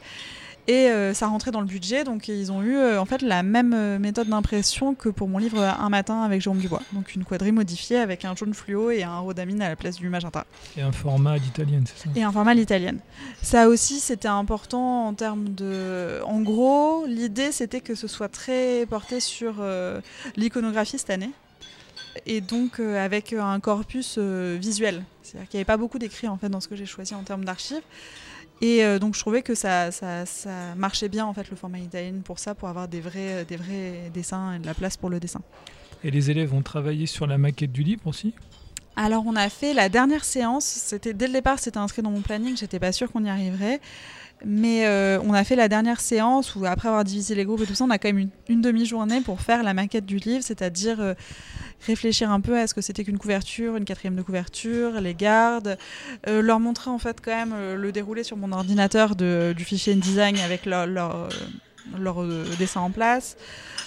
Et 0.68 0.90
euh, 0.90 1.14
ça 1.14 1.28
rentrait 1.28 1.52
dans 1.52 1.61
le 1.61 1.66
budget, 1.66 2.02
donc 2.02 2.26
ils 2.26 2.50
ont 2.50 2.61
eu 2.62 2.76
euh, 2.76 3.00
en 3.00 3.04
fait 3.04 3.23
la 3.23 3.44
même 3.44 3.73
euh, 3.73 3.99
méthode 4.00 4.28
d'impression 4.28 4.94
que 4.94 5.08
pour 5.08 5.28
mon 5.28 5.38
livre 5.38 5.62
Un 5.62 5.88
matin 5.90 6.23
avec 6.23 6.40
Jérôme 6.40 6.58
Dubois. 6.58 6.82
Donc 6.92 7.14
une 7.14 7.25
quadrille 7.25 7.52
modifiée 7.52 7.99
avec 7.99 8.25
un 8.25 8.35
jaune 8.35 8.52
fluo 8.52 8.90
et 8.90 9.04
un 9.04 9.18
rhodamine 9.18 9.62
à 9.62 9.68
la 9.68 9.76
place 9.76 9.96
du 9.96 10.08
magenta. 10.08 10.44
Et 10.76 10.82
un 10.82 10.90
format 10.90 11.32
à 11.32 11.37
l'italienne, 11.37 11.85
c'est 11.87 12.04
ça? 12.04 12.11
Et 12.16 12.23
un 12.25 12.32
format 12.32 12.50
à 12.50 12.54
l'italienne. 12.54 12.99
Ça 13.42 13.68
aussi, 13.68 14.00
c'était 14.00 14.26
important 14.26 15.06
en 15.06 15.14
termes 15.14 15.54
de. 15.54 16.20
En 16.25 16.40
gros, 16.40 17.06
l'idée 17.06 17.52
c'était 17.52 17.80
que 17.80 17.94
ce 17.94 18.08
soit 18.08 18.28
très 18.28 18.87
porté 18.87 19.20
sur 19.20 19.56
euh, 19.61 20.00
l'iconographie 20.37 20.99
cette 20.99 21.11
année. 21.11 21.30
Et 22.25 22.40
donc 22.40 22.80
euh, 22.80 23.04
avec 23.04 23.32
un 23.32 23.61
corpus 23.61 24.16
euh, 24.18 24.56
visuel. 24.61 25.04
C'est-à-dire 25.23 25.49
qu'il 25.49 25.58
n'y 25.58 25.61
avait 25.61 25.66
pas 25.66 25.76
beaucoup 25.76 25.99
d'écrits 25.99 26.28
en 26.28 26.38
fait 26.38 26.49
dans 26.49 26.61
ce 26.61 26.68
que 26.68 26.76
j'ai 26.76 26.87
choisi 26.87 27.14
en 27.14 27.23
termes 27.23 27.44
d'archives. 27.44 27.82
Et 28.62 28.84
euh, 28.84 28.98
donc 28.98 29.14
je 29.14 29.20
trouvais 29.20 29.42
que 29.42 29.54
ça, 29.54 29.90
ça, 29.90 30.25
marchait 30.76 31.08
bien 31.08 31.26
en 31.26 31.34
fait 31.34 31.50
le 31.50 31.56
format 31.56 31.78
italien 31.78 32.14
pour 32.25 32.38
ça, 32.38 32.54
pour 32.54 32.68
avoir 32.68 32.88
des 32.88 33.00
vrais, 33.00 33.44
des 33.44 33.56
vrais 33.56 34.10
dessins 34.12 34.54
et 34.54 34.58
de 34.58 34.66
la 34.66 34.75
place 34.75 34.96
pour 34.96 35.10
le 35.10 35.20
dessin. 35.20 35.42
Et 36.04 36.10
les 36.10 36.30
élèves 36.30 36.54
ont 36.54 36.62
travaillé 36.62 37.06
sur 37.06 37.26
la 37.26 37.38
maquette 37.38 37.72
du 37.72 37.82
livre 37.82 38.06
aussi? 38.06 38.34
Alors 38.96 39.24
on 39.26 39.36
a 39.36 39.50
fait 39.50 39.74
la 39.74 39.90
dernière 39.90 40.24
séance, 40.24 40.64
c'était 40.64 41.12
dès 41.12 41.26
le 41.26 41.34
départ 41.34 41.58
c'était 41.58 41.76
inscrit 41.76 42.00
dans 42.00 42.10
mon 42.10 42.22
planning, 42.22 42.56
j'étais 42.56 42.78
pas 42.78 42.92
sûre 42.92 43.12
qu'on 43.12 43.24
y 43.24 43.28
arriverait. 43.28 43.80
Mais 44.44 44.86
euh, 44.86 45.18
on 45.24 45.32
a 45.32 45.44
fait 45.44 45.56
la 45.56 45.68
dernière 45.68 46.00
séance 46.00 46.56
où 46.56 46.66
après 46.66 46.88
avoir 46.88 47.04
divisé 47.04 47.34
les 47.34 47.44
groupes 47.44 47.62
et 47.62 47.66
tout 47.66 47.74
ça, 47.74 47.84
on 47.84 47.90
a 47.90 47.98
quand 47.98 48.08
même 48.08 48.18
une, 48.18 48.30
une 48.48 48.60
demi-journée 48.60 49.22
pour 49.22 49.40
faire 49.40 49.62
la 49.62 49.72
maquette 49.72 50.04
du 50.04 50.16
livre, 50.16 50.44
c'est-à-dire 50.44 51.00
euh, 51.00 51.14
réfléchir 51.86 52.30
un 52.30 52.40
peu 52.40 52.58
à 52.58 52.66
ce 52.66 52.74
que 52.74 52.82
c'était 52.82 53.02
qu'une 53.04 53.18
couverture, 53.18 53.76
une 53.76 53.86
quatrième 53.86 54.14
de 54.14 54.22
couverture, 54.22 55.00
les 55.00 55.14
gardes, 55.14 55.78
euh, 56.26 56.42
leur 56.42 56.60
montrer 56.60 56.90
en 56.90 56.98
fait 56.98 57.18
quand 57.22 57.34
même 57.34 57.54
le 57.76 57.92
déroulé 57.92 58.24
sur 58.24 58.36
mon 58.36 58.52
ordinateur 58.52 59.16
du 59.16 59.64
fichier 59.64 59.94
InDesign 59.94 60.38
avec 60.38 60.66
leur, 60.66 61.28
dessin 62.58 62.80
en 62.80 62.90
place, 62.90 63.36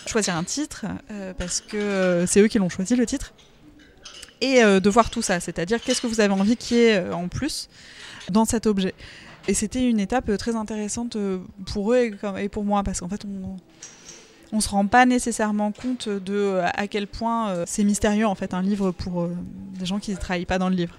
choisir 0.07 0.35
un 0.35 0.43
titre 0.43 0.85
parce 1.37 1.61
que 1.61 2.25
c'est 2.27 2.41
eux 2.41 2.47
qui 2.47 2.57
l'ont 2.57 2.69
choisi 2.69 2.95
le 2.95 3.05
titre 3.05 3.33
et 4.41 4.63
euh, 4.63 4.79
de 4.79 4.89
voir 4.89 5.09
tout 5.09 5.21
ça, 5.21 5.39
c'est-à-dire 5.39 5.81
qu'est-ce 5.81 6.01
que 6.01 6.07
vous 6.07 6.21
avez 6.21 6.33
envie 6.33 6.57
qu'il 6.57 6.77
y 6.77 6.81
ait 6.81 6.97
euh, 6.97 7.13
en 7.13 7.27
plus 7.27 7.69
dans 8.31 8.45
cet 8.45 8.65
objet? 8.65 8.93
Et 9.47 9.53
c'était 9.53 9.87
une 9.89 9.99
étape 9.99 10.29
euh, 10.29 10.37
très 10.37 10.55
intéressante 10.55 11.15
euh, 11.15 11.39
pour 11.71 11.93
eux 11.93 12.11
et, 12.37 12.49
pour 12.49 12.63
moi, 12.63 12.83
parce 12.83 12.99
qu'en 12.99 13.09
fait, 13.09 13.25
on 13.25 13.57
on 14.51 14.61
se 14.61 14.69
rend 14.69 14.87
pas 14.87 15.05
nécessairement 15.05 15.71
compte 15.71 16.09
de 16.09 16.59
à 16.73 16.87
quel 16.87 17.05
point 17.05 17.65
c'est 17.67 17.83
mystérieux 17.83 18.25
en 18.25 18.33
fait 18.33 18.55
un 18.55 18.63
livre 18.63 18.89
pour 18.89 19.29
des 19.77 19.85
gens 19.85 19.99
qui 19.99 20.09
ne 20.09 20.17
travaillent 20.17 20.47
pas 20.47 20.57
dans 20.57 20.69
le 20.69 20.75
livre. 20.75 20.97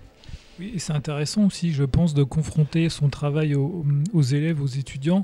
Oui, 0.60 0.72
et 0.74 0.78
c'est 0.78 0.92
intéressant 0.92 1.46
aussi, 1.46 1.72
je 1.72 1.84
pense, 1.84 2.12
de 2.14 2.22
confronter 2.22 2.88
son 2.90 3.08
travail 3.08 3.54
aux, 3.54 3.84
aux 4.12 4.22
élèves, 4.22 4.62
aux 4.62 4.66
étudiants, 4.66 5.22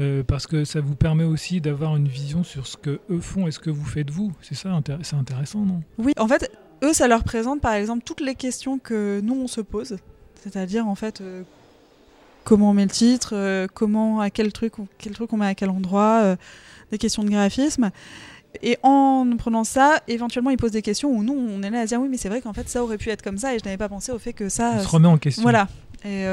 euh, 0.00 0.24
parce 0.24 0.46
que 0.46 0.64
ça 0.64 0.80
vous 0.80 0.96
permet 0.96 1.24
aussi 1.24 1.60
d'avoir 1.60 1.96
une 1.96 2.08
vision 2.08 2.42
sur 2.42 2.66
ce 2.66 2.76
que 2.76 3.00
eux 3.08 3.20
font 3.20 3.46
et 3.46 3.52
ce 3.52 3.58
que 3.58 3.70
vous 3.70 3.84
faites 3.84 4.10
vous. 4.10 4.32
C'est 4.42 4.54
ça, 4.54 4.78
c'est 5.02 5.16
intéressant, 5.16 5.60
non? 5.60 5.82
Oui, 5.98 6.12
en 6.18 6.26
fait, 6.26 6.50
eux, 6.82 6.92
ça 6.92 7.08
leur 7.08 7.24
présente 7.24 7.60
par 7.60 7.72
exemple 7.74 8.02
toutes 8.04 8.20
les 8.20 8.34
questions 8.34 8.78
que 8.78 9.20
nous 9.22 9.34
on 9.34 9.46
se 9.46 9.60
pose, 9.60 9.96
c'est-à-dire 10.42 10.86
en 10.88 10.94
fait 10.94 11.20
euh, 11.20 11.42
comment 12.44 12.70
on 12.70 12.74
met 12.74 12.84
le 12.84 12.90
titre, 12.90 13.30
euh, 13.34 13.66
comment 13.72 14.20
à 14.20 14.30
quel 14.30 14.52
truc, 14.52 14.78
on- 14.78 14.88
quel 14.98 15.12
truc 15.12 15.32
on 15.32 15.36
met 15.36 15.46
à 15.46 15.54
quel 15.54 15.70
endroit, 15.70 16.20
euh, 16.22 16.36
des 16.90 16.98
questions 16.98 17.22
de 17.24 17.30
graphisme. 17.30 17.90
Et 18.62 18.76
en 18.82 19.26
prenant 19.38 19.64
ça, 19.64 20.00
éventuellement, 20.08 20.50
ils 20.50 20.58
posent 20.58 20.72
des 20.72 20.82
questions 20.82 21.08
où 21.10 21.22
nous, 21.22 21.32
on 21.32 21.62
est 21.62 21.70
là 21.70 21.80
à 21.80 21.86
dire 21.86 21.98
oui, 22.00 22.08
mais 22.10 22.18
c'est 22.18 22.28
vrai 22.28 22.42
qu'en 22.42 22.52
fait, 22.52 22.68
ça 22.68 22.82
aurait 22.84 22.98
pu 22.98 23.08
être 23.08 23.22
comme 23.22 23.38
ça 23.38 23.54
et 23.54 23.58
je 23.58 23.64
n'avais 23.64 23.78
pas 23.78 23.88
pensé 23.88 24.12
au 24.12 24.18
fait 24.18 24.34
que 24.34 24.50
ça. 24.50 24.72
On 24.76 24.82
se 24.82 24.88
remet 24.88 25.08
en 25.08 25.16
question. 25.16 25.42
Voilà. 25.42 25.68
Et 26.04 26.26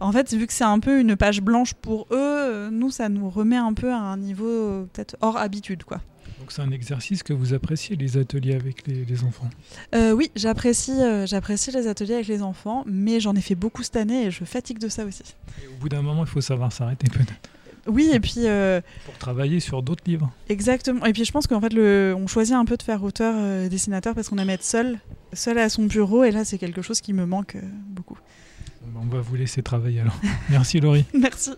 en 0.00 0.10
fait, 0.10 0.34
vu 0.34 0.48
que 0.48 0.52
c'est 0.52 0.64
un 0.64 0.80
peu 0.80 0.98
une 0.98 1.14
page 1.14 1.40
blanche 1.40 1.74
pour 1.74 2.08
eux, 2.10 2.68
nous, 2.72 2.90
ça 2.90 3.08
nous 3.08 3.30
remet 3.30 3.54
un 3.56 3.74
peu 3.74 3.92
à 3.92 3.96
un 3.98 4.16
niveau 4.16 4.86
peut-être 4.92 5.16
hors 5.20 5.36
habitude, 5.36 5.84
quoi. 5.84 6.00
Donc 6.40 6.52
c'est 6.52 6.62
un 6.62 6.70
exercice 6.70 7.22
que 7.22 7.32
vous 7.32 7.54
appréciez, 7.54 7.96
les 7.96 8.16
ateliers 8.16 8.54
avec 8.54 8.86
les, 8.86 9.04
les 9.04 9.24
enfants. 9.24 9.48
Euh, 9.94 10.12
oui, 10.12 10.30
j'apprécie, 10.36 10.92
euh, 10.92 11.26
j'apprécie 11.26 11.70
les 11.70 11.86
ateliers 11.86 12.14
avec 12.14 12.26
les 12.28 12.42
enfants, 12.42 12.84
mais 12.86 13.20
j'en 13.20 13.34
ai 13.34 13.40
fait 13.40 13.54
beaucoup 13.54 13.82
cette 13.82 13.96
année 13.96 14.26
et 14.26 14.30
je 14.30 14.44
fatigue 14.44 14.78
de 14.78 14.88
ça 14.88 15.04
aussi. 15.04 15.22
Et 15.62 15.68
au 15.68 15.74
bout 15.80 15.88
d'un 15.88 16.02
moment, 16.02 16.24
il 16.24 16.28
faut 16.30 16.40
savoir 16.40 16.72
s'arrêter 16.72 17.06
peut-être 17.10 17.32
Oui, 17.86 18.10
et 18.12 18.20
puis 18.20 18.46
euh, 18.46 18.80
pour 19.04 19.16
travailler 19.18 19.60
sur 19.60 19.82
d'autres 19.82 20.04
livres. 20.06 20.30
exactement. 20.48 21.04
Et 21.06 21.12
puis 21.12 21.24
je 21.24 21.32
pense 21.32 21.46
qu'en 21.46 21.60
fait, 21.60 21.72
le, 21.72 22.14
on 22.16 22.26
choisit 22.26 22.54
un 22.54 22.64
peu 22.64 22.76
de 22.76 22.82
faire 22.82 23.02
auteur 23.02 23.34
euh, 23.38 23.68
dessinateur 23.68 24.14
parce 24.14 24.28
qu'on 24.28 24.38
aime 24.38 24.50
être 24.50 24.64
seul, 24.64 24.98
seul 25.32 25.58
à 25.58 25.68
son 25.68 25.84
bureau, 25.84 26.24
et 26.24 26.30
là, 26.30 26.44
c'est 26.44 26.58
quelque 26.58 26.82
chose 26.82 27.00
qui 27.00 27.12
me 27.12 27.24
manque 27.26 27.56
beaucoup. 27.88 28.18
On 28.96 29.06
va 29.06 29.20
vous 29.20 29.34
laisser 29.34 29.62
travailler 29.62 30.00
alors. 30.00 30.18
Merci 30.50 30.78
Laurie. 30.80 31.04
Merci. 31.14 31.50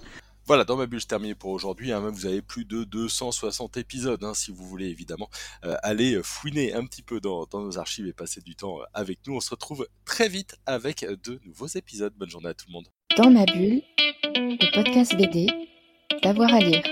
Voilà, 0.46 0.64
dans 0.64 0.76
ma 0.76 0.86
bulle, 0.86 1.00
c'est 1.00 1.08
terminé 1.08 1.34
pour 1.34 1.50
aujourd'hui. 1.50 1.90
hein. 1.92 2.00
Vous 2.12 2.26
avez 2.26 2.40
plus 2.40 2.64
de 2.64 2.84
260 2.84 3.76
épisodes, 3.78 4.22
hein, 4.22 4.32
si 4.32 4.52
vous 4.52 4.64
voulez 4.64 4.86
évidemment 4.86 5.28
euh, 5.64 5.74
aller 5.82 6.14
euh, 6.14 6.22
fouiner 6.22 6.72
un 6.72 6.86
petit 6.86 7.02
peu 7.02 7.20
dans, 7.20 7.46
dans 7.46 7.62
nos 7.62 7.78
archives 7.78 8.06
et 8.06 8.12
passer 8.12 8.40
du 8.40 8.54
temps 8.54 8.80
euh, 8.80 8.84
avec 8.94 9.18
nous. 9.26 9.34
On 9.34 9.40
se 9.40 9.50
retrouve 9.50 9.88
très 10.04 10.28
vite 10.28 10.56
avec 10.64 11.04
de 11.24 11.40
nouveaux 11.44 11.66
épisodes. 11.66 12.12
Bonne 12.16 12.30
journée 12.30 12.48
à 12.50 12.54
tout 12.54 12.66
le 12.68 12.74
monde. 12.74 12.86
Dans 13.16 13.30
ma 13.30 13.44
bulle, 13.44 13.82
le 14.36 14.74
podcast 14.74 15.16
BD, 15.16 15.48
d'avoir 16.22 16.54
à 16.54 16.60
lire. 16.60 16.82